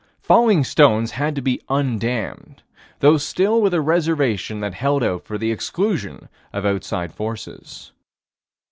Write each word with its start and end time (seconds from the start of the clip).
Falling 0.23 0.63
stones 0.63 1.11
had 1.11 1.35
to 1.35 1.43
be 1.43 1.61
undamned 1.69 2.63
though 3.01 3.17
still 3.19 3.61
with 3.61 3.71
a 3.71 3.81
reservation 3.81 4.59
that 4.59 4.73
held 4.73 5.03
out 5.03 5.25
for 5.25 5.35
exclusion 5.35 6.27
of 6.51 6.65
outside 6.65 7.13
forces. 7.13 7.91